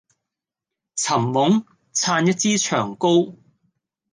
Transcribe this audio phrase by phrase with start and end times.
[0.95, 1.63] 尋夢？
[1.93, 3.35] 撐一支長篙